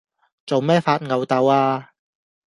[0.47, 1.91] 做咩發漚豆呀？